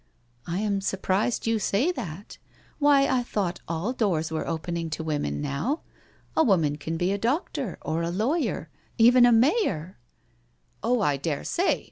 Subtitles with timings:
[0.29, 2.39] *' I am surprised you say that.
[2.79, 5.81] Why, I thought all doors were opening to women now—
[6.35, 10.01] a woman can be a doctor, or a lawyer, even a mayor I""
[10.87, 11.79] Oh, I dare say.